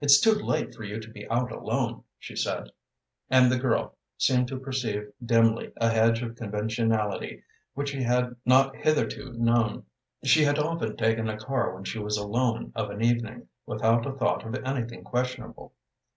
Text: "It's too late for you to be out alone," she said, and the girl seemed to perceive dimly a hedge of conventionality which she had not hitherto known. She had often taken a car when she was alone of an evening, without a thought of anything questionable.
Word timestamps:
"It's 0.00 0.20
too 0.20 0.32
late 0.32 0.74
for 0.74 0.82
you 0.82 0.98
to 0.98 1.08
be 1.08 1.24
out 1.30 1.52
alone," 1.52 2.02
she 2.18 2.34
said, 2.34 2.70
and 3.30 3.48
the 3.48 3.60
girl 3.60 3.94
seemed 4.18 4.48
to 4.48 4.58
perceive 4.58 5.12
dimly 5.24 5.70
a 5.76 5.88
hedge 5.88 6.20
of 6.20 6.34
conventionality 6.34 7.44
which 7.74 7.90
she 7.90 8.02
had 8.02 8.34
not 8.44 8.74
hitherto 8.74 9.34
known. 9.34 9.86
She 10.24 10.42
had 10.42 10.58
often 10.58 10.96
taken 10.96 11.28
a 11.28 11.38
car 11.38 11.72
when 11.76 11.84
she 11.84 12.00
was 12.00 12.16
alone 12.16 12.72
of 12.74 12.90
an 12.90 13.04
evening, 13.04 13.46
without 13.64 14.04
a 14.04 14.10
thought 14.10 14.44
of 14.44 14.52
anything 14.64 15.04
questionable. 15.04 15.74